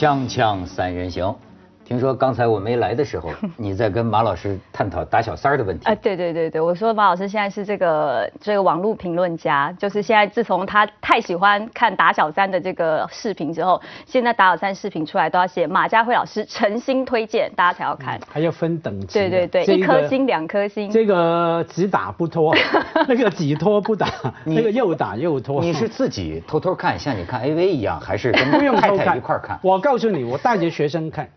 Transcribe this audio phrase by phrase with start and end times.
[0.00, 1.36] 锵锵三人行，
[1.90, 5.86] 听说刚才我没来的时候， 你在跟马老师探讨打小三儿的问题。
[5.86, 18.20] 啊，对对对对，我说马老师现在是这个这个网络评论家，就是现在自从他太喜欢看打小三的这个视频之后，现在打小三视频出来都要写马家辉老师诚心推荐，大家才要看。
[18.30, 19.18] 还要分等级。
[19.18, 20.88] 对对对，这个一颗星、两颗星。
[20.92, 22.54] 这个只打不拖，
[23.08, 24.06] 那个只拖不打，
[24.44, 25.60] 那个又打又拖。
[25.60, 29.58] 你是自己偷偷看，像你看 AV 一样，还是跟太太一块儿看？
[29.64, 31.28] 我告诉你，我带着学生看，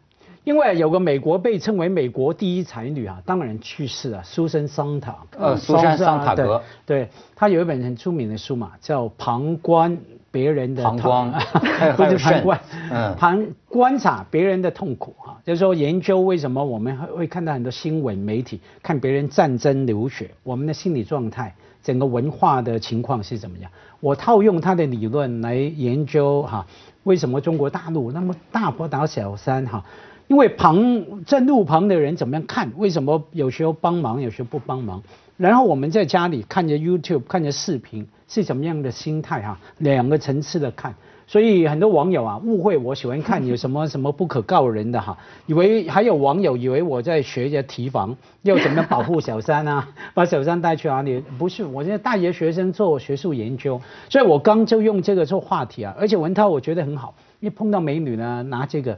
[0.43, 5.16] 因为有个美国被称为美国第一才女啊，当然去世了，苏珊桑塔。
[5.38, 6.99] 呃苏珊桑塔格对。
[6.99, 9.97] 对，她有一本很出名的书嘛，叫《旁观
[10.31, 12.59] 别人的膀胱 还有不是旁观，
[12.91, 23.72] 嗯旁观察别人的痛苦哈，就是说研究为什么我们会会看到很多新闻媒体看别人战争流血，我们的心理状态，整个文化的情况是怎么样。
[24.02, 26.66] 我套用他的理论来研究哈，
[27.03, 29.85] 为什么中国大陆那么大波打小三哈？
[30.27, 32.71] 因为旁在路旁的人怎么样看？
[32.77, 35.02] 为什么有时候帮忙，有时候不帮忙？
[35.38, 39.59] 然后我们在家里看着 YouTube，看着视频，是怎么样的心态哈？
[39.79, 40.94] 两个层次的看。
[41.25, 51.23] 所以很多网友啊误会我喜欢看有什么什么不可告人的哈，以为还有网友以为我在学着提防，要怎么保护小三啊， 把小三带去哪里？
[51.38, 58.97] 不是，我现在大学学生做学术研究，所以我刚就用这个做话题啊，而且文涛我觉得很好，因为碰到美女呢拿这个。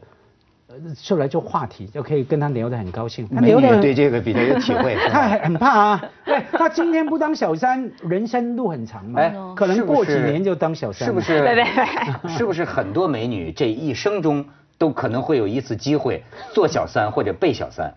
[0.67, 3.27] 呃出来就话题，就可以跟他聊得很高兴。
[3.27, 4.95] 他美女对这个比较有体会。
[4.99, 11.05] 是吧他很很怕啊，对，他今天不当小三，人生路很长嘛，哎可能过几年就当小三。
[11.07, 11.39] 是不是？
[11.45, 14.43] 对对对 是不是很多美女这一生中
[14.77, 17.93] 都可能会有一次机会做小三或者被小三？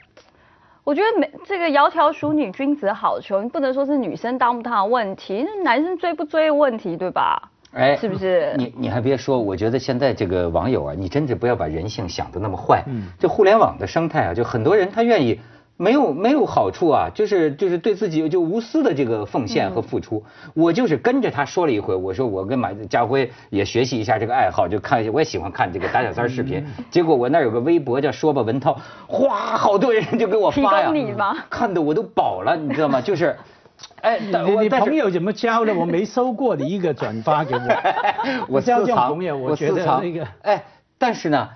[0.84, 7.50] 我觉得美这个窈窕淑女，君子好逑，你不能说是女生当不当的问题，那男生追不追的问题，对吧？
[7.72, 12.83] 哎，是不是你你还别说，我觉得现在这个网友啊，你真是不要把人性想的那么坏。
[12.86, 15.39] 嗯这互联网的生态啊，就很多人他愿意
[15.77, 20.24] 没有没有好处啊，就是就是对自己就无私的这个奉献和付出。
[20.55, 26.64] 我就是跟着他说了一回，我说我跟马家辉也学习一下这个爱好，就看我也喜欢看这个打小三视频。
[26.79, 33.00] 嗯结果我那儿有个微博叫说吧文涛，哗，好多人就给我发呀，提供你吗看的我都饱了，你知道吗？
[33.00, 33.36] 就是。
[34.00, 35.74] 哎，你朋友怎么交的？
[35.74, 37.61] 我没收过你一个转发给我。
[38.48, 40.64] 我交私藏这种朋友，我觉得私藏那个哎，
[40.98, 41.48] 但是呢，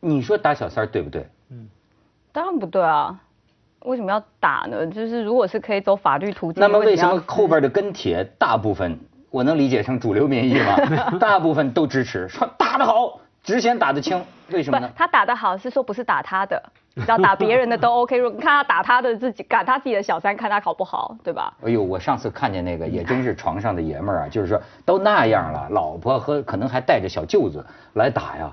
[0.00, 1.26] 你说打小三儿对不对？
[1.50, 1.68] 嗯
[2.32, 3.18] 当然不对啊，
[3.80, 4.86] 为什么要打呢？
[4.86, 8.98] 就是如果是可以走法律途径，那么为什么后边的跟帖大部分
[9.30, 10.76] 我能理解成主流民意吗？
[11.18, 14.90] 大部分都支持，说打得好，只嫌打得轻，为什么呢？
[14.94, 16.62] 他打得好是说不是打他的，
[16.98, 18.16] 只要打别人的都 OK。
[18.16, 21.52] 如果你看他打他的自己，打他自己的小三，看他好不好，对吧？
[21.62, 27.64] 哎呦，我上次看见那个也真是床上的爷们儿啊，就是说都那样了，老婆和可能还带着小舅子
[27.94, 28.52] 来打呀，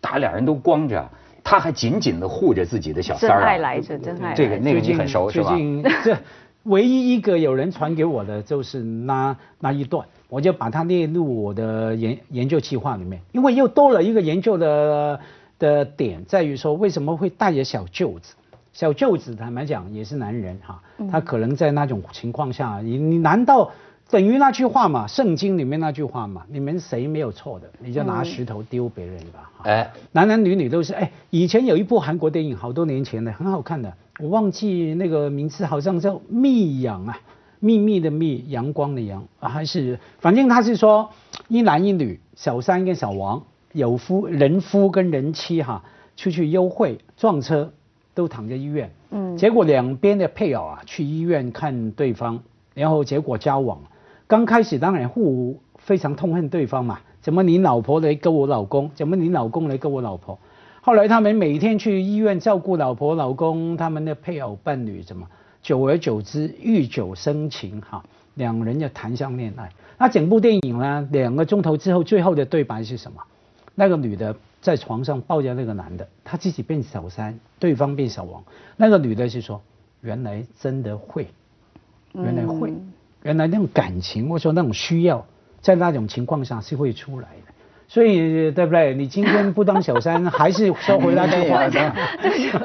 [0.00, 1.08] 打俩人都光着，
[1.42, 3.46] 他还紧紧的护着自己的小三儿啊。
[3.46, 4.42] 爱来着，真爱来着。
[4.42, 5.58] 这个那个你很熟是吧最？
[5.58, 6.16] 近这
[6.64, 15.20] 唯一一个有人传给我的就是那那一段，我就把它列入我的研研究计划里面，因为又多了一个研究的
[15.58, 18.34] 的点，在于说为什么会带着小舅子。
[18.72, 23.70] 小舅子坦白讲也是男人哈，他可能在那种情况下，你你难道
[24.10, 25.06] 等于那句话嘛？
[25.06, 26.44] 圣经里面那句话嘛？
[26.48, 29.50] 你们谁没有错的，你就拿石头丢别人吧。
[29.56, 30.92] 哈哎，男男女女都是。
[30.92, 37.18] 哎，以前有一部韩国电影，好多年前的，很好看的，我忘记那个名字，好像叫《密阳》啊，
[37.60, 41.08] 秘密的密，阳光的阳，啊、还是反正他是说
[41.48, 43.42] 一男一女，小三跟小王，
[43.76, 45.84] 有夫人夫跟人妻哈，
[46.16, 47.70] 出去幽会撞车，
[48.14, 48.90] 都躺在医院。
[49.10, 52.40] 嗯结果两边的配偶啊去医院看对方，
[52.72, 53.78] 然后结果交往，
[54.26, 60.38] 刚开始当然互非常痛恨对方嘛，怎么你老婆来跟我老公，怎么你老公来跟我老婆？
[60.80, 65.26] 后来他们每天去医院照顾老婆老公，他们的配偶伴侣怎么？
[65.60, 68.02] 久而久之，遇久生情哈，
[68.34, 69.68] 两人就谈上恋爱。
[69.98, 73.20] 那整部电影呢，两个钟头之后，最后的对白是什么？
[73.76, 78.42] 那个女的在床上抱着那个男的，她自己变小三，对方变小王。
[78.76, 79.62] 那个女的是说，
[80.00, 81.28] 原来真的会，
[82.14, 82.92] 原来会，嗯
[83.22, 85.24] 原来那种感情或者说那种需要，
[85.60, 87.52] 在那种情况下是会出来的。
[87.88, 88.94] 所以对不对？
[88.94, 91.68] 你今天不当小三，还是说回那句话，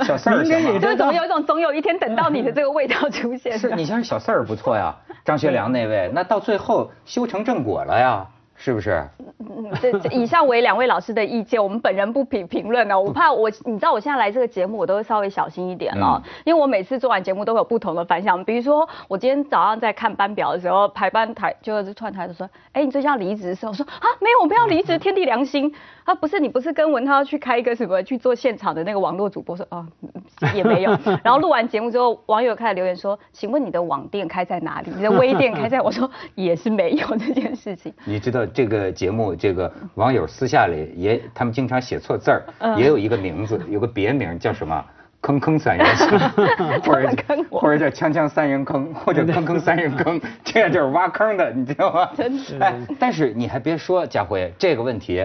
[0.04, 3.60] 小四儿你应该也就是怎么有一种总有一天等到你的这个味道出现。
[3.60, 8.28] 是你像小四儿不错呀，张学良那位，那到最后修成正果了呀，
[8.64, 9.04] 是不是？
[9.40, 12.94] 嗯，这这以上为两位老师的意见，我们本人不评评论呢。
[13.02, 18.46] 我怕我，你知道我现在来这个节目，我都会稍微小心一点了，因为我每次做完节目都会有不同的反响。
[18.46, 25.74] 比如说，我今天早上在看班表的时候，排班台就是突然台就说：“哎，你最近要离职的时候，我说啊，没有，我们要离职，天地良心。
[26.04, 29.56] ”啊，不是，你不是跟文涛去开一个什么去做现场的那个网络主播？
[29.56, 29.88] 说啊，
[30.54, 30.98] 也没有。
[31.24, 34.92] 然后录完节目之后，网友开始留言说：“请问你的网店开在哪里？
[34.96, 37.94] 你的微店开在？”我说也是没有这件事情。
[38.06, 42.44] 你知道这个节目，这个网友私下里也，他们经常写错字儿，
[42.78, 44.84] 也有一个名字， 有个别名叫什么？
[45.22, 46.20] 坑坑三人行，
[46.82, 47.10] 或者
[47.52, 52.10] 或者叫锵锵三人坑， 或者坑坑三人坑，这样就是挖坑的，你知道吗？
[52.18, 52.58] 真是。
[52.58, 55.24] 哎，但是你还别说，家辉这个问题，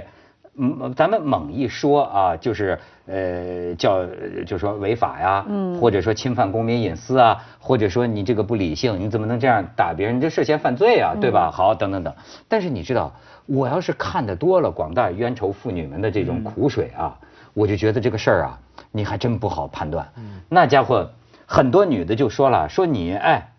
[0.59, 4.07] 嗯，咱们猛一说啊，就是呃叫
[4.47, 10.17] 就说违法呀，嗯，或者说侵犯公民隐私啊，或者说你这个不理性，你怎么能这样打别人？
[10.17, 11.51] 你这涉嫌犯罪啊，对吧？
[11.51, 12.15] 好，等等等。
[12.49, 13.13] 但是你知道，
[13.47, 17.19] 我要是看得多了广大冤仇妇女们的这种苦水啊，
[17.55, 18.59] 我就觉得这个事儿啊。
[18.93, 20.11] 你还真不好判断，
[20.49, 21.11] 那家伙
[21.45, 23.53] 很多女的就说了，说你哎，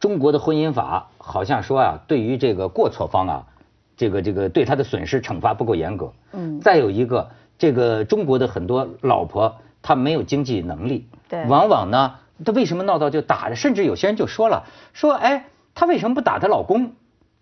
[0.00, 3.46] 中国的婚姻法好像说啊，对于这个过错方啊，
[3.98, 6.10] 这个这个对他的损失惩罚不够严格。
[6.32, 6.58] 嗯。
[6.60, 7.28] 再有一个，
[7.58, 12.14] 这个中国的很多老婆她没有经济能力，对，往往呢，
[12.44, 13.52] 她为什么闹到就打？
[13.54, 14.64] 甚至有些人就说了，
[14.94, 16.92] 说哎，她为什么不打她老公？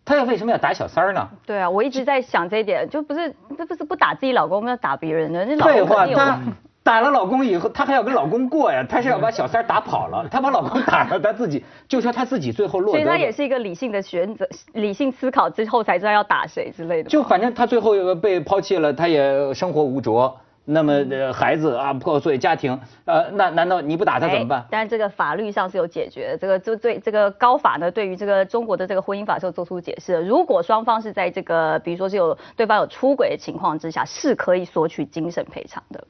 [0.04, 1.28] 她要为什么要打小三儿呢？
[1.44, 6.52] 对啊，我一直在想这一点，就不是这不是不打自己老公，要打别人的，那老公肯定有。
[6.86, 8.86] 打了老公以后，她还要跟老公过呀？
[8.88, 12.92] 她是要把小三打跑了，她把老公打了，她自己就说她自己最后落。
[12.94, 17.10] 所以她也是一个理性的选择，理性思考之后才知道要打谁之类的。
[17.10, 20.32] 就反正她最后被抛弃了，她也生活无着，
[20.64, 20.94] 那么
[21.32, 24.64] 孩子啊破碎家庭，呃，那难道你不打他怎么办？
[24.70, 30.22] 但是这个法律上是有解决，这个就对这个高法呢，对于这个中国的这个婚姻法是有做出解释的。
[30.22, 36.04] 如果双方是在这个比如说是有对方有出轨的情况之下，是可以索取精神赔偿的。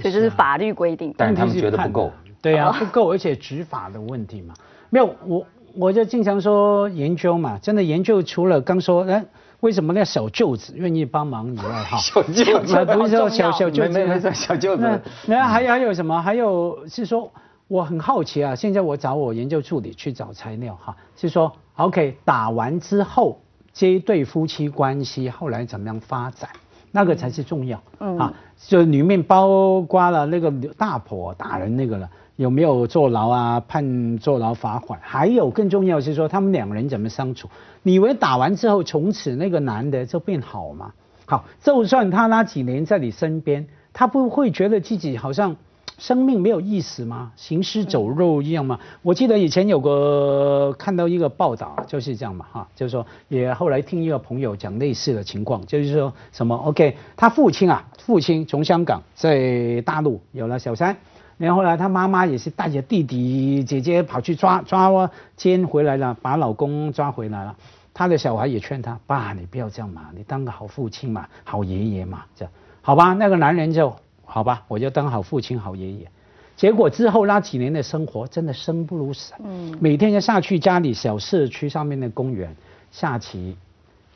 [0.00, 2.12] 所以这是法律规定，但是他们觉得不够，
[2.42, 4.54] 对啊，不够，而且执法的问题嘛，
[4.90, 9.24] 没有我我就经常说研究嘛，真的研究除了刚说哎
[9.60, 16.22] 为什么那小舅子愿意帮忙以外哈， 小舅子不是说小小舅子，小舅子，那还还有什么？
[16.22, 17.30] 还有是说
[17.66, 23.40] 我很好奇啊，现在我找我研究助理去找材料哈，是说 OK 打完之后
[23.72, 26.48] 这一对夫妻关系后来怎么样发展？
[26.90, 33.60] 那个才是重要，嗯啊，就里面包括了那个大婆打人那个了，有没有坐牢啊？
[33.68, 37.48] 判坐牢罚款，还有更重要是说他们两个人怎么相处？
[37.82, 40.92] 你以为打完之后从此那个男的就变好吗？
[41.26, 45.56] 好，就算他那几年在你身边，他不会觉得自己好像。
[45.98, 47.32] 生命没有意思吗？
[47.36, 48.78] 行尸走肉一样吗？
[49.02, 60.96] 我记得以前有个看到一个报道，就是这样嘛，哈，就是说也后来听一个朋友讲类似的情况，就是说什么，OK，他父亲啊，父亲从香港在大陆有了小三，
[61.36, 67.56] 然后呢，他妈妈也是带着弟弟姐姐跑去抓抓奸回来了，把老公抓回来了，
[67.92, 72.52] 他的小孩也劝他，爸，你不要这样嘛，你当个好父亲嘛，好爷爷嘛，这样，
[72.82, 73.92] 好吧，那个男人就。
[74.30, 76.06] 好吧，我就当好父亲、好爷爷。
[76.54, 79.32] 结果之后那几年的生活真的生不如死。
[79.42, 79.74] 嗯。
[79.80, 82.54] 每天就下去家里小社区上面的公园
[82.90, 83.56] 下棋，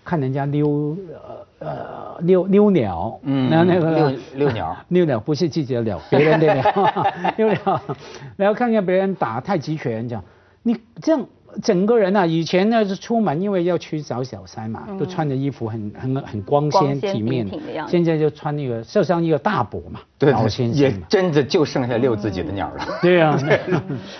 [0.04, 3.18] 看人家溜呃呃溜溜鸟。
[3.22, 3.48] 嗯。
[3.48, 4.76] 那那个溜溜鸟。
[4.88, 6.64] 溜鸟不是自己的鸟，别人的鸟。
[7.38, 7.80] 溜鸟。
[8.36, 10.22] 然后看见别人打太极拳，讲
[10.62, 11.26] 你这样。
[11.60, 17.46] 整个人啊，以前呢是出门，因为要去找小三嘛，都穿着衣服很很很光鲜体面，
[17.88, 22.86] 现在就穿那个就像一个大伯嘛，对老先生也真的就剩下遛自己的鸟了。
[23.02, 23.38] 对 呀，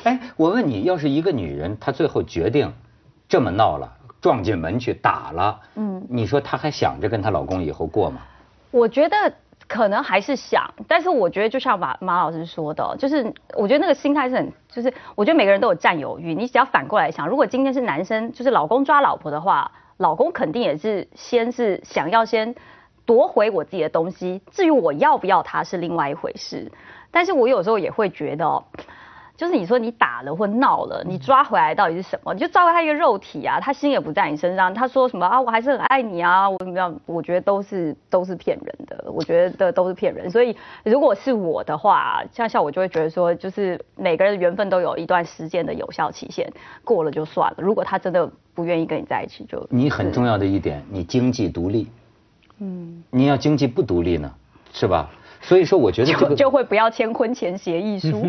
[0.05, 2.73] 哎，我问你，要是一个女人，她最后决定
[3.29, 8.21] 这么闹了，撞进门去打了，嗯，你说她还想着跟她老公以后过吗？
[8.71, 9.17] 我觉得。
[9.73, 16.35] 可能还是想，但是我觉得就像马马老师说的，就是我觉得那个心态是很，就是我觉得每个人都有占有欲。
[16.35, 22.55] 你只要反过来想，如果今天是男生，就是老公抓老婆的话，老公肯定也是先是想要先
[23.07, 26.71] 夺回我自己的东西，至于我要不要他是另外一回事。
[27.11, 28.63] 但是我有时候也会觉得。
[29.37, 32.33] 就是你说你打了或闹了，你抓回来到底是什么？
[32.35, 34.73] 你就抓回他一个肉体啊，他心也不在你身上。
[34.73, 35.41] 他说什么啊？
[35.41, 36.49] 我还是很爱你啊！
[36.49, 36.95] 我怎么样？
[37.07, 40.31] 我觉得都是都是骗人的，我觉得都是骗人。
[40.31, 46.53] 所以如果是我的话，像像我就会觉得说，就是每个人的缘分都有一段时间的有效期限，
[46.85, 47.57] 过了就算了。
[47.59, 51.89] 如果他真的不愿意跟你在一起，就你很重要的一点，你经济独立。
[52.59, 54.33] 嗯，你要经济不独立呢，
[54.73, 55.11] 是吧？
[55.43, 58.25] 所以说，我觉得这个就会不要签婚前协议书。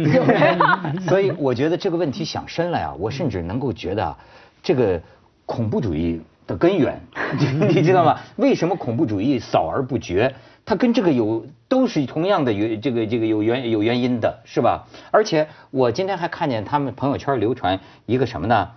[1.07, 4.17] 所以我觉得这个问题想深了呀，我甚至能够觉得，
[4.61, 4.99] 这个
[5.45, 6.99] 恐怖主义的根源，
[7.69, 8.19] 你知道吗？
[8.35, 10.33] 为什么恐怖主义扫而不绝？
[10.65, 14.87] 它跟这个有都是同样的原这个这个有原有原因的，是吧？
[15.11, 18.69] 而且我今天还看见他们朋友圈流传一个什么呢？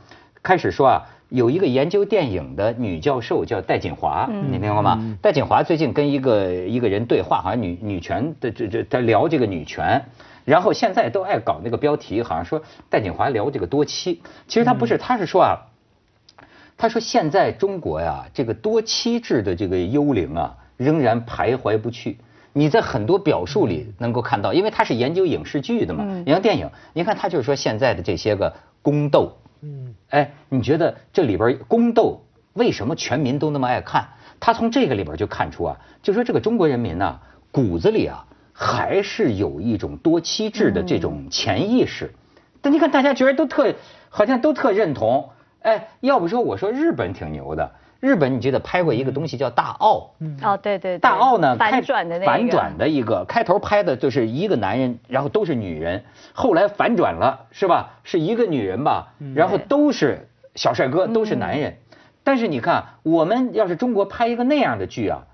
[0.42, 5.16] 开始说啊，有一个研究电影的女教授叫戴锦华，你明白吗？
[5.20, 10.04] 戴锦华最近跟一个一个人对话，好像女女权的这这在聊这个女权。
[10.44, 15.58] 然后现在都爱搞那个标题，好像说戴锦华聊这个多妻，其实他不是，他是说啊，
[16.76, 22.18] 他说现在中国呀，这个多妻制的这个幽灵啊，仍然徘徊不去。
[22.52, 34.06] 你在很多表述里能够看到，因为他是研究影视剧的嘛，你看电影，你看他就是说现在的这些个宫斗，嗯，哎，你觉得这里边宫斗为什么全民都那么爱看？
[34.38, 37.18] 他从这个里边就看出啊，就说这个中国人民呐，
[37.50, 38.24] 骨子里啊。
[38.58, 42.14] 还是有一种多妻制的这种潜意识，
[42.62, 43.74] 但你看大家觉得都特，
[44.08, 45.28] 好像都特认同。
[45.60, 47.70] 哎，要不说我说日本挺牛的，
[48.06, 50.12] 日本你记得拍过一个东西叫《大奥》？
[50.46, 50.96] 哦，对对。
[50.98, 52.26] 大奥呢，反转的那个。
[52.26, 57.94] 反转的一个，开头拍的就是一个男人，然后都是女人，后来反转了，是吧？
[58.04, 61.76] 是一个女人吧，然后都是小帅哥，都是男人。
[62.22, 65.26] 但是你看，我们要是中国拍一个那样的剧啊。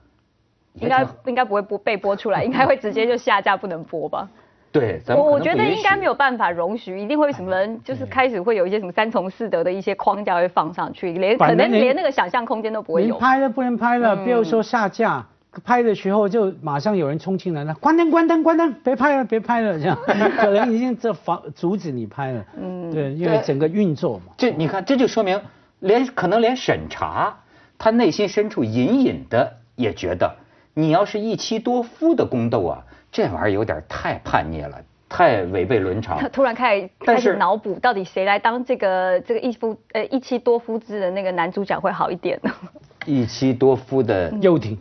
[0.74, 4.30] 应该应该不会不被播出来，应该会直接就下架不能播吧？
[4.72, 13.18] 对，我我觉得应该没有办法容许，一定会什么人就是开始会有一些什么三从四德的一些框架会放上去，连可能连那个想象空间都不会有。
[13.18, 15.26] 拍了不能拍了，不要说下架，
[15.62, 19.98] 拍的时候就马上有人冲进来了，关灯关灯关灯，别拍了别拍了这样，
[20.38, 22.42] 可能已经这防阻止你拍了。
[22.58, 24.32] 嗯，对，因为整个运作嘛。
[24.38, 25.38] 这你看，这就说明
[25.80, 27.36] 连可能连审查，
[27.76, 30.36] 他内心深处隐隐的也觉得。
[30.74, 34.76] 你要是一妻多夫的宫斗啊，这玩意儿有点太叛逆了，
[35.08, 36.18] 太违背伦常。
[36.32, 42.50] 突然开始开始脑补，到底谁来当这个这个一夫呃一妻多夫制的那个男主角会好一点呢？
[43.04, 44.78] 一妻多夫的幼婷，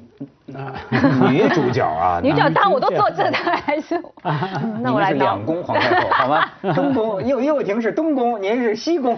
[1.27, 3.99] 女主角啊， 女主角当我都坐这台还是？
[4.79, 6.47] 那我来两宫皇太后好吗？
[6.75, 9.17] 东宫幼幼婷是东宫，您是西宫。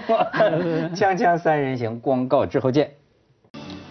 [0.95, 2.89] 锵锵三人行，广告之后见。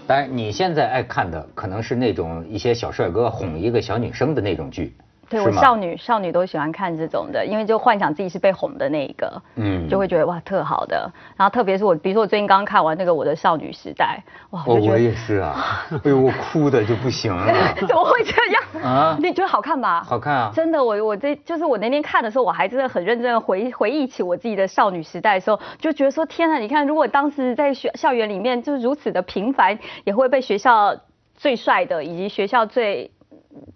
[0.06, 4.96] 当然，你现在爱看的可能是那种一些小帅哥哄一个小女生的那种剧。
[5.32, 11.10] 对我少女少女都喜欢看这种的，因为就幻想自己是被哄的那一个，嗯，就会觉得哇特好的。
[11.36, 17.46] 然后特别是我，比如说我最近刚刚看完那个《我的少女时代》，哇，我也是啊， 哎呦，我哭的就不行了。
[17.80, 19.16] 怎么会这样啊？
[19.20, 20.02] 你觉得好看吧？
[20.04, 20.52] 好看啊！
[20.54, 30.94] 真的，我我这就是我那天看的时候，我还真的很认真的回回忆起我自己的少女时代的时候，就觉得说天啊，你看如果当时在学校园里面就是如此的平凡，也会被学校
[31.34, 33.10] 最帅的以及学校最。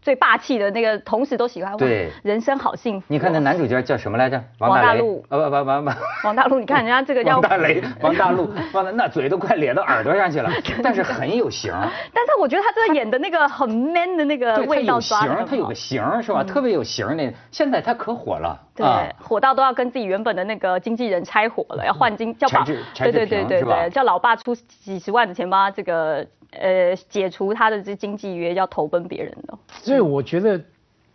[0.00, 1.76] 最霸气的那个，同时都喜欢。
[1.76, 3.06] 对，人生好幸福。
[3.08, 4.42] 你看那男主角叫什么来着？
[4.58, 5.24] 王大陆。
[5.28, 5.90] 啊不不不不。
[6.24, 7.38] 王大陆，你看人家这个叫。
[7.40, 10.50] 王大雷， 王大陆，王大那嘴都快咧到耳朵上去了，
[10.82, 11.72] 但是很有型。
[12.12, 15.20] 但是我觉得他这个演的那个很 man 的那个味道抓。
[15.20, 16.42] 他有型，他有个型是吧？
[16.44, 17.32] 特别有型那。
[17.50, 18.58] 现在他可火了。
[18.84, 22.64] 对，火到都要跟自己原本的那个经纪人拆伙了，要换经叫爸。
[22.64, 22.76] 对
[23.12, 26.26] 对对对对，叫老爸出几十万的钱帮他这个。
[26.52, 29.58] 呃，解除他的这经济约，要投奔别人的。
[29.68, 30.58] 所以我觉得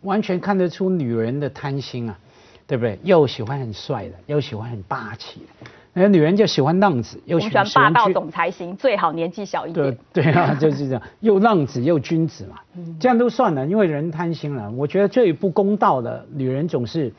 [0.02, 2.16] 完全看得出女人的贪心啊，
[2.64, 2.96] 对不对？
[3.02, 5.70] 又喜欢很帅的，又喜欢很霸气的。
[5.94, 9.96] 那女人就喜欢浪子，又喜欢霸道总裁型，最好年纪小一点。
[10.12, 12.60] 对对啊，就是这样，又浪子又君子嘛，
[13.00, 14.70] 这样都算了，因为人贪心了。
[14.70, 17.12] 我觉得最不公道的，女人总是。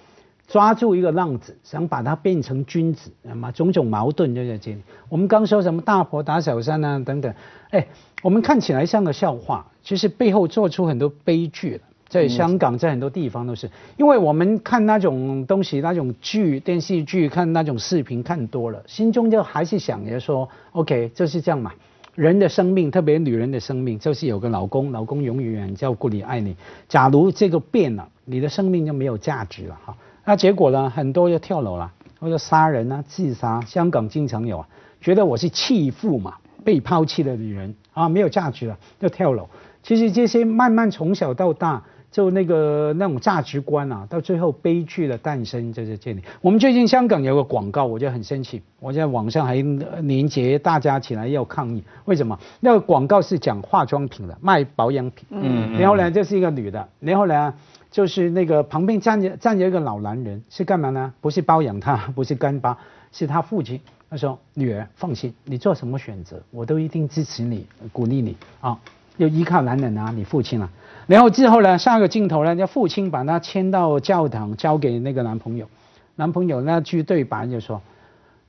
[0.47, 4.77] 抓住一个浪子，想把他变成君子，嘛种种矛盾就在这里。
[5.09, 7.33] 我们刚说什么大婆打小三啊等等，
[7.71, 7.87] 哎，
[8.21, 11.81] 我们看起来像个笑话，其实背后做出很多悲剧了。
[12.09, 21.71] 在香港，在很多地方都是，因为我们看那种东西，那种剧、电视剧，看那种视频看多了，心中就还是想着说，OK，就是这样嘛。
[22.13, 26.55] 人的生命，特别女人的生命，就是有个老公，老公永远照顾你、爱你。
[26.87, 29.97] 假如这个变了，你的生命就没有价值了哈。
[30.25, 30.89] 那结果呢？
[30.89, 33.59] 很多要跳楼了，或者杀人啊、自杀。
[33.61, 34.67] 香港经常有啊，
[35.01, 39.49] 觉得我是弃妇嘛，被抛弃的女人啊，没有价值了，要跳楼。
[39.81, 46.21] 其实这些慢慢从小到大，就那个那种价值观啊，到最后悲剧的诞生就是这里。
[46.41, 49.55] 我们最近香港有个广告，我就很生气，我在网上还
[50.03, 51.83] 连接大家起来要抗议。
[52.05, 52.39] 为什么？
[52.59, 55.25] 那个广告是讲化妆品的，卖保养品。
[55.31, 55.75] 嗯。
[55.79, 57.53] 然后呢，就是一个女的，然后呢？
[57.89, 61.13] 就是那个旁边站着站着一个老男人，是干嘛呢？
[61.21, 62.75] 不是包养她，不是干巴，
[63.11, 63.79] 是他父亲。
[64.09, 68.79] 他说：“女儿，放心，你做什么选择，我都一定支持你，鼓励你啊！
[69.17, 70.69] 要依靠男人啊，你父亲啊。”
[71.07, 75.67] 然后之后呢，下个镜头呢，叫父亲把他牵到教堂，交给那个男朋友。
[76.15, 77.81] 男朋友那句对白就说：“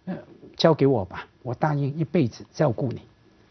[0.07, 0.15] 呃，
[0.57, 3.01] 交给我吧，我答应一辈子照顾你。”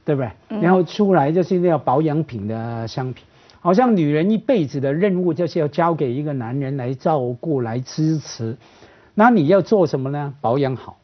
[0.05, 0.60] 对不对？
[0.60, 3.24] 然后出来就是那个保养品的商品，
[3.62, 8.57] 好像女人一辈子的任务就是要交给一个男人来照顾、来支持。
[9.13, 10.33] 那你要做什么呢？
[10.41, 10.98] 保养好，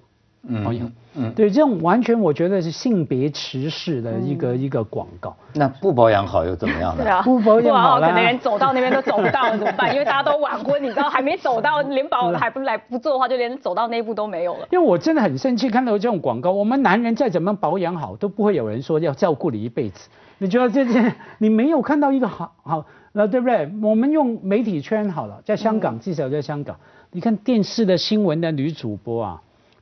[0.65, 0.85] 保养。
[0.85, 0.91] 嗯，
[1.35, 5.35] 对，这种完全我觉得是性别歧视的一个一个广告。
[5.53, 7.03] 那不保养好又怎么样呢？
[7.03, 9.91] 对啊，不保养好可能连走到那边都走不到，怎么办？
[9.93, 14.67] 因为大家都晚婚，你知道，还没走到，连保还不来不做的话，就连走到那一步都没有了。
[14.71, 20.09] 因为我真的很生气，看到这种广告，我们男人再怎么保养好，都不会有人说要照顾你一辈子。
[20.37, 23.69] 你觉得这这， 你没有看到一个好好，那对不对？
[23.81, 26.77] 我们用媒体圈好了，在香港，至少在香港，
[27.11, 29.41] 你看电视的新闻的女主播啊。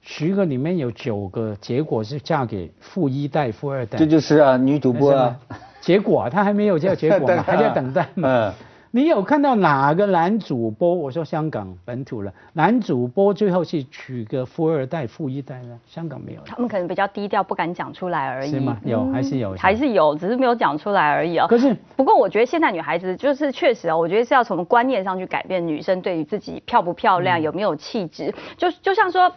[0.09, 5.35] 十个里面有九个结果是嫁给富一代、富二代，这就是啊，女主播啊。
[5.81, 8.53] 结果他还没有叫结果嘛， 还在等待嘛。
[8.91, 10.95] 你有看到哪个男主播？
[10.95, 15.77] 我说香港本土了，男主播最后是娶个富二代、富一代呢？
[15.85, 16.41] 香港没有。
[16.45, 18.49] 他们可能比较低调，不敢讲出来而已。
[18.49, 18.77] 是吗？
[18.85, 19.53] 有还是有？
[19.57, 21.45] 还是有，只是没有讲出来而已啊。
[21.47, 29.31] 可是，不过我觉得现在女孩子就是确实啊，我觉得是要从观念上去改变女生对于自己漂不漂亮、有没有气质，就就像说。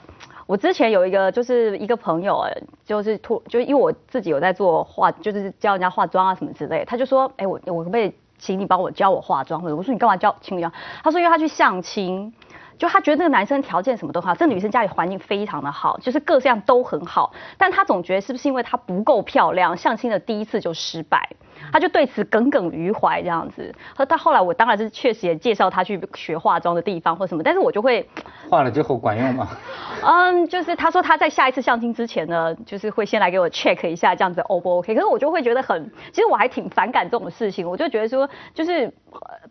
[0.50, 2.44] 我之前有一个就是一个朋友，
[2.84, 9.62] 就是突就因为我自己有在做化，就是教人家化妆啊什么之类，他就说，哎，我我可不可以请你帮我教我化妆？
[9.62, 10.72] 或者我说你干嘛教请你教？
[11.04, 12.34] 他说因为他去相亲，
[12.80, 21.28] 就她觉得那个男生条件什么都好，这女生家里环境非常的好，就是各项都很好，但她总觉得是不是因为她不够漂亮，相亲的第一次就失败。
[21.72, 28.08] 他就对此耿耿于怀这样子，和他后来我当然是确实也介绍他去学化妆的地方或什么，但是我就会
[28.48, 29.46] 化了之后管用吗？
[30.02, 38.90] 嗯，就是他说他在下一次相亲之前呢，就是会先来给我 check 一下这样子 O 不 OK，可是我就会觉得很，其实我还挺反感这种事情，我就觉得说就是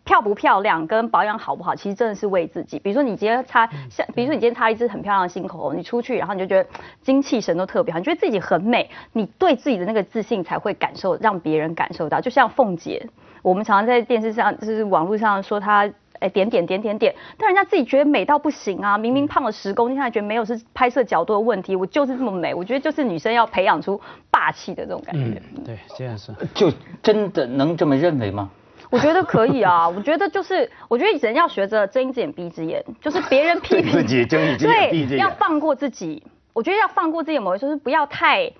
[0.04, 2.78] 漂不漂亮跟保养好不好，其实真的是为自己。
[2.78, 6.68] 比如说你今天擦像，比如说你今天擦一支很漂亮的新口红，你出去然后你就觉得
[7.02, 12.20] 精气神都特别好，你觉得自己很美，你对自己的那个自信才会感受让别人感受到。
[12.20, 13.06] 就像凤姐，
[13.42, 18.98] 我们常常在电视上就是网络上说她哎点点点点点，但人家自己觉得美到不行啊！
[18.98, 22.54] 明明胖了十公斤，现在觉得没有是拍摄角度的问题，我就是这么美。
[22.54, 23.98] 我觉得就是女生要培养出
[24.30, 25.40] 霸气的这种感觉。
[25.56, 26.32] 嗯，对，这样是。
[26.54, 26.70] 就
[27.02, 28.50] 真的能这么认为吗？
[28.90, 36.22] 我觉得可以啊，我觉得就是，我觉得人要学着睁一只眼闭一只眼，就是别人 批评自己睁一只眼闭一只眼，要放过自己。
[36.52, 38.50] 我觉得要放过自己某一说，是不要太。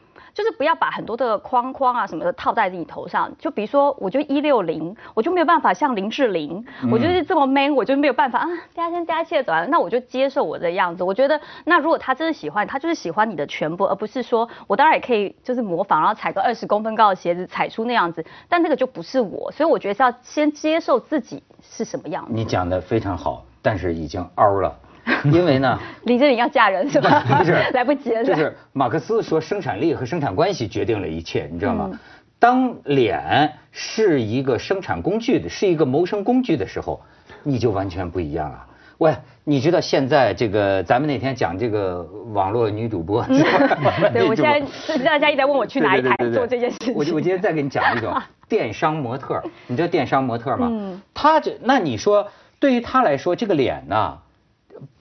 [0.41, 3.31] 就是不要把很多的框框啊什么的套在自己头上。
[3.39, 11.05] 就比如说，我就一六零，我就没有办法像林志玲，我就是这么 man，我就没有办法啊，嗲声嗲气的走来，那我就接受我的样子。
[11.05, 19.53] 我觉得，那如果他真的喜欢，他就是喜欢你的全部，而不是说我当然也可以就是模仿，然后踩个二十公分高的鞋子踩出那样子，但那个就不是我。
[19.53, 22.33] 所以我觉得是要先接受自己是什么样子。
[22.33, 24.75] 你讲的非常好，但是已经凹了。
[25.33, 27.25] 因为呢，林志玲要嫁人是吧？
[27.39, 28.25] 不是， 来不及了。
[28.25, 31.91] 就是马克思说，生产力和生产关系决定了一切，你知道吗？
[32.39, 37.01] 当脸是一个生产工具的，是一个谋生工具的时候，
[37.43, 38.67] 你就完全不一样了。
[38.97, 43.23] 喂，你知道现在这个，咱们那天讲这个网络女主播，
[44.13, 44.61] 对我现在
[45.05, 46.95] 大家一直在问我去哪一台做这件事情。
[46.95, 48.15] 我我今天再给你讲一种
[48.49, 50.69] 电商模特，你知道电商模特吗？
[50.71, 51.01] 嗯。
[51.15, 54.19] 他这，那你说对于他来说，这个脸呢？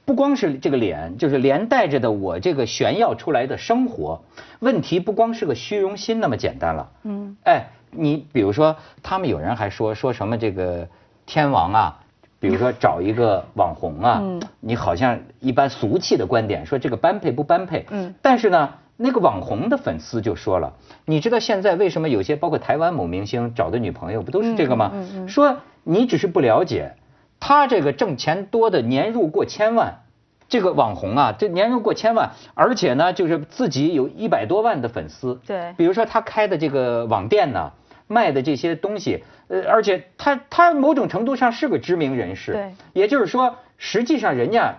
[0.09, 4.23] 不光是这个脸，就是连带着的我这个炫耀出来的生活
[4.57, 6.89] 问题，不光是个虚荣心那么简单了。
[7.03, 10.87] 嗯，哎，你比如说，他们有人还说说什么这个
[11.27, 11.99] 天王啊，
[12.39, 14.23] 比如说找一个网红啊，
[14.59, 17.85] 你好像一般俗气的观点说这个般配不般配。
[17.91, 18.67] 嗯，但是呢，
[18.97, 20.73] 那个网红的粉丝就说了，
[21.05, 24.91] 你知道现在为什么有些包括台湾某明星找的女朋友不都是这个吗？
[25.27, 26.95] 说你只是不了解。
[27.39, 30.03] 他这个挣钱多的年入过千万，
[30.47, 35.39] 这个网红啊，这年入过千万，而且呢，就是自己有一百多万的粉丝。
[35.45, 37.71] 对，比如说他开的这个网店呢，
[38.07, 42.53] 卖的这些东西，呃，而且他他某种程度上是个知名人士。
[42.53, 44.75] 对，也就是说，实际上人家。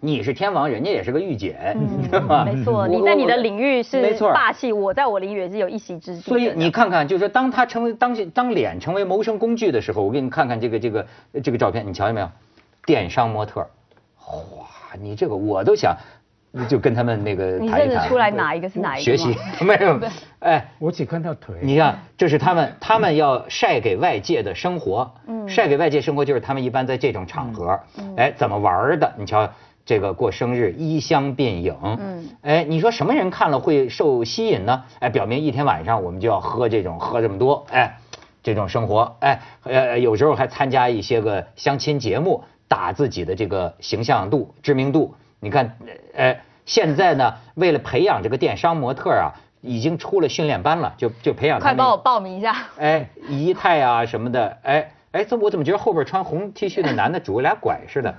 [0.00, 1.74] 你是天王，人家也是个御姐，
[2.10, 2.44] 对吧？
[2.44, 6.20] 没错，你在你的领域是霸气，我在我领域也是有一席之地。
[6.20, 11.06] 所以你看看，就是当他成为当当脸成为谋生工具的时候，我给你看看这个这个
[11.42, 12.28] 这个照片，你瞧见没有？
[12.84, 14.66] 电商模特，哇，
[15.00, 15.96] 你这个我都想
[16.68, 18.06] 就跟他们那个谈一谈。
[18.06, 19.04] 出来哪一个是哪一个？
[19.04, 19.98] 学习 没有？
[20.40, 21.56] 哎，我只看到腿。
[21.62, 27.80] 你看，这是他们他们要晒给外界的生活，嗯晒给外界生活就是他们一般在这种场合，
[28.18, 29.10] 哎，怎么玩的？
[29.16, 29.50] 你瞧。
[29.86, 34.84] 这个过生日衣香鬓影，嗯，哎，你说什么人看了会受吸引呢？
[34.98, 37.98] 哎，表明一天晚上我们就要喝这种喝这么多，哎，
[38.42, 45.14] 这种生活，哎，呃，有时候还参加一些个相亲节目，打自己的这个形象度、知名度。
[45.40, 45.76] 你看，
[46.16, 51.60] 哎，现在呢，为了培养这个电商模特啊，已经出了训练班了，就就培养。
[51.60, 52.56] 快帮我报名一下。
[52.78, 58.12] 哎，仪态啊什么的，哎哎，怎么我怎么觉得后边穿红 T 恤的男的拄个俩拐似的？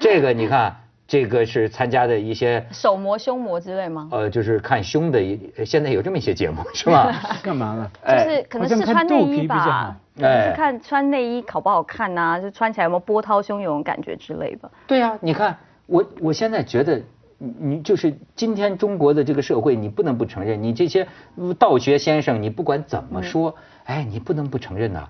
[0.00, 0.74] 这个你看，
[1.06, 4.08] 这个是参加的一些手模、胸模之类吗？
[4.10, 7.12] 呃，就是看胸的一，现在有这么一些节目是吧？
[7.40, 7.90] 干嘛呢？
[8.04, 14.68] 就是可能是穿内衣吧，哎是看穿内衣好不好看呐、就穿起来有没有波涛汹涌感觉之类的。
[14.88, 17.00] 对啊、你看我我现在觉得。
[17.40, 23.54] 你你就是今天中国的这个社会，你不能不承认，你这些呃道学先生，你不管怎么说，
[23.84, 25.08] 哎，你不能不承认呐、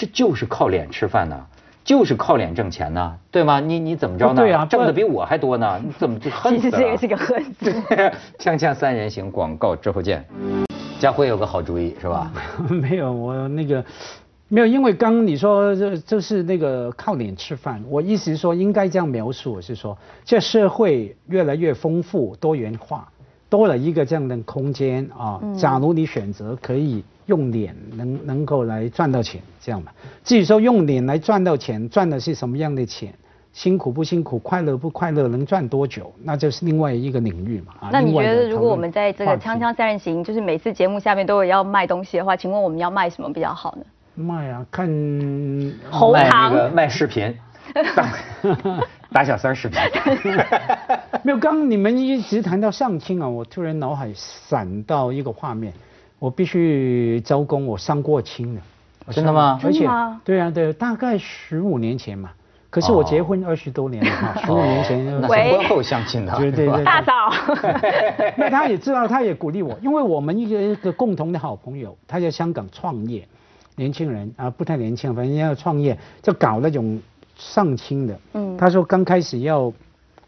[0.00, 1.38] 这就是靠脸吃饭呢、
[1.84, 3.60] 就是靠脸挣钱呢、对吗？
[3.60, 4.40] 你你怎么着呢？
[4.40, 6.72] 对啊挣的比我还多呢，你怎么就恨死了？
[6.72, 7.70] 其 实这也是个恨字。
[7.90, 8.10] 对，
[8.40, 10.24] 锵锵三人行，广告之后见。
[10.98, 12.32] 家辉有个好主意是吧？
[12.70, 13.84] 没有，我那个
[14.48, 23.06] 没有，因为刚刚你说这这是那个靠脸吃饭，我意思是说应该这样描述，我是说这社会越来越丰富多元化，
[23.50, 25.38] 多了一个这样的空间啊。
[25.54, 29.92] 假如你选择可以用脸能能够来赚到钱，这样吧。
[30.24, 33.12] 至于说用脸来赚到钱，赚的是什么样的钱？
[33.52, 37.74] 辛苦不辛苦，快乐不快乐，能赚多久，那就是另外一个领域嘛。
[37.80, 43.84] 啊那你觉得，如果我们在这个锵锵三人行，就是每次节目下面都有要卖东西的话，请问我们要卖什么比较好呢？
[44.14, 44.86] 卖啊，看
[45.90, 47.36] 喉卖那糖个卖视频，
[49.12, 49.78] 打打小三儿视频。
[51.22, 55.72] 没有，刚刚你们一直谈到相亲啊，我突然脑海闪到一个画面，
[56.18, 58.60] 我必须招工，我相过亲了。
[59.10, 59.58] 真的吗？
[59.64, 60.20] 而且真的吗？
[60.24, 62.30] 对啊，对，大概十五年前嘛。
[62.70, 66.84] 可是我结婚二十多年了哈，十五年前就哦那喂是婚后相亲的，对对对。
[66.84, 67.12] 大嫂，
[68.38, 73.26] 那他也知道，他也鼓励我，因为我们一个一个共同的好朋友，他在香港创业，
[73.74, 77.00] 年轻人啊，不太年轻，反正要创业，就搞那种
[77.40, 78.18] 相亲的。
[78.34, 79.72] 嗯他说刚开始要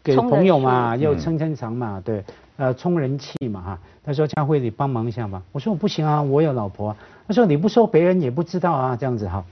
[0.03, 2.23] 给朋友嘛，要撑撑场嘛，对，
[2.57, 3.79] 呃，充人气嘛哈。
[4.03, 5.41] 他说佳慧，你帮忙一下吧。
[5.51, 6.97] 我说我不行啊，我有老婆啊。
[7.27, 9.45] 他说你不说别人也不知道啊，这样子哈。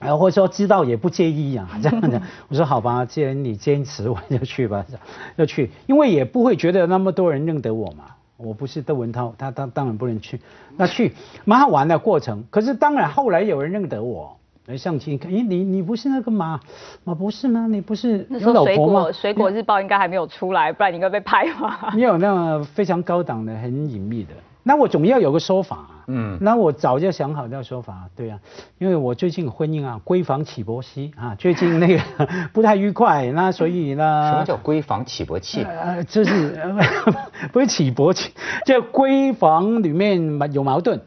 [0.00, 2.22] 然后或者说知道也不介意啊， 这样的。
[2.48, 4.86] 我说好吧，既然你坚持，我就去吧，
[5.36, 8.04] 要去，因为也不会觉得那么多人认得我嘛。
[8.36, 10.40] 我不是窦文涛，他当当然不能去，
[10.76, 11.12] 那去
[11.44, 12.44] 蛮好玩的过程。
[12.50, 16.58] 可是当然后来有人认得我，来相亲，咦，你你不是那个马
[17.04, 17.66] 马博士吗？
[17.68, 19.12] 你不是那时有候水老婆吗果？
[19.12, 21.92] 水果日报应该还没有出来，不然你应该被拍吧？
[21.94, 24.30] 你有那么非常高档的、很隐秘的，
[24.62, 25.90] 那我总要有个说法、啊。
[26.06, 28.38] 嗯那我早就想好这个说法，对啊，
[28.78, 32.02] 因为我最近婚姻啊，闺房起搏器啊，最近那个
[32.54, 35.62] 不太愉快，那所以呢，什么叫闺房起搏器？
[35.64, 36.78] 呃，就是呃
[37.52, 38.32] 不是起搏器，
[38.64, 40.98] 这闺房里面有矛盾。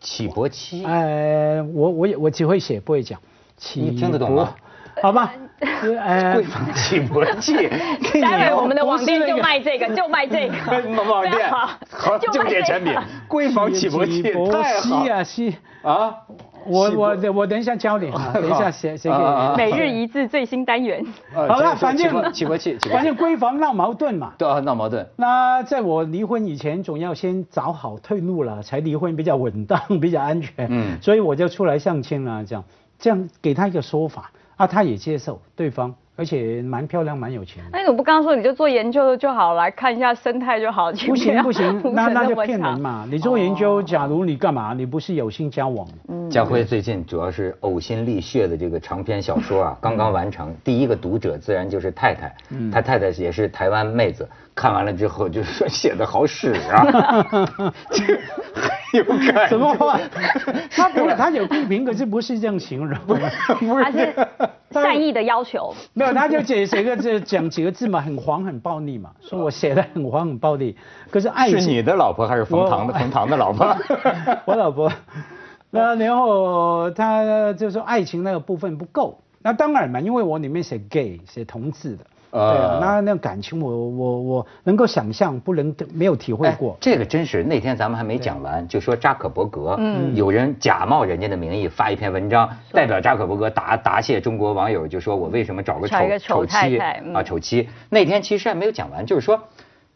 [0.00, 0.84] 起搏器？
[0.84, 3.18] 呃，我我也我只会写不会讲，
[3.56, 4.54] 起你听得懂吗？
[5.02, 7.54] 好吧，呃贵房起搏器，
[8.20, 10.54] 待会我们的网店就卖这个， 就卖这个。
[11.04, 16.14] 网店非常好就卖这重点产品个，闺房起搏器太好西啊西，啊！
[16.66, 19.16] 我我我等一下教你啊， 等一下写写给。
[19.56, 21.04] 每日一字最新单元。
[21.34, 24.32] 呃好了，反正起不起搏器，起搏反正闺房闹矛盾嘛。
[24.38, 25.06] 对啊，闹矛盾。
[25.16, 30.66] 那在我离婚以前，总要先找好退路了，才离婚比较稳当， 比较安全。
[30.70, 32.64] 嗯所以我就出来相亲了，这样
[32.98, 37.70] 这样给他一个说法啊，他也接受对方，而且蛮漂亮，蛮有钱的。
[37.72, 40.92] 那你怎么不刚刚说你就做研究就好，来看一下生态就好？
[40.92, 43.06] 不行不行， 那那就骗人嘛。
[43.10, 44.74] 你做研究，哦假如你干嘛？
[44.74, 45.88] 你不是有心交往，
[46.30, 52.30] 家辉最近主要是呕心沥血的这个长篇小说啊， 刚刚完成，第一个读者自然就是太太，
[52.70, 56.84] 他太太也是台湾妹子，看完了之后就是说写的好屎啊，
[57.90, 58.20] 这个
[58.54, 59.98] 很有感什么话？
[60.70, 62.98] 他不对他有批评，可是不是这样形容。
[63.06, 63.22] 不是
[64.70, 65.74] 善意的要求。
[65.92, 70.76] 没有，他就写写个字，讲几个字嘛，很黄很暴力嘛，说我写的很黄很暴力。
[71.10, 73.76] 可是爱情是你的老婆还是冯唐的我冯唐的老婆？
[74.46, 74.92] 我老婆，
[75.70, 79.20] 那然后他就说爱情那个部分不够。
[79.42, 86.76] 那当然嘛，因为我里面写 gay 写同志的，对啊呃，那那感情我我我能够想象，不能没有体会哎过。
[86.80, 97.68] 这个真是那天咱们还没讲完，就说扎克伯格，嗯有人假冒人家的名义发一篇文章，代表扎克伯格答答谢中国网友，就说我为什么找个丑丑妻啊丑妻。
[97.88, 99.42] 那天其实还没有讲完，就是说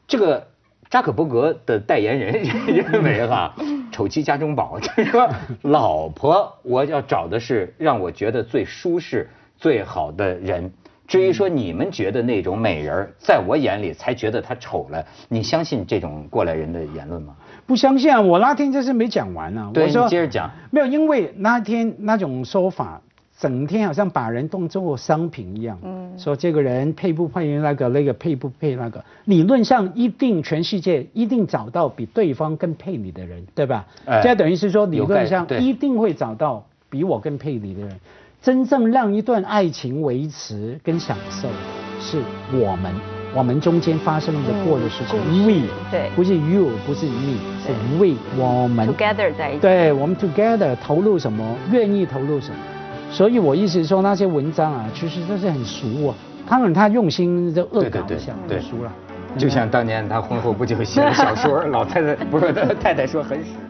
[0.09, 0.49] 这个
[0.90, 2.42] 扎克伯格的代言人
[2.90, 3.55] 认为哈，
[3.92, 5.29] 丑妻家中宝，就是说
[5.62, 10.73] 老婆我要找的是让我觉得最舒适、最好的人。
[11.06, 17.34] 至于说你们觉得那种美人，在我眼里才觉得她丑了，你相信这种过来人的言论吗？
[17.66, 19.70] 不相信啊，我那天就是没讲完啊。
[19.72, 20.50] 对我说你接着讲。
[20.70, 23.00] 没有，因为那天那种说法
[23.38, 33.84] 整天好像把人当做商品一样，嗯，说这个人配不配那个，那个配不配那个，理论上一定全世界一定找到比对方更配你的人，对吧？
[34.06, 38.00] 哎这等于是说理论上一定会找到比我更配你的人。
[38.44, 41.48] 真正让一段爱情维持跟享受，
[41.98, 42.18] 是
[42.52, 42.92] 我们
[43.35, 45.18] 我们中间发生的过的事情。
[45.26, 49.61] 嗯 we 对不是 you，不是 me，是 we 我们 together 在一起。
[49.61, 52.57] 对我们 together 投入什么，愿意投入什么。
[53.11, 56.14] 所以我意思是说，那些文章啊，其实都是很俗啊。
[56.46, 58.92] 他们他用心就恶对对对搞一下，对就俗了。
[59.38, 63.52] 就像当年他婚后不久写的小说， 老太太不是太太说很屎。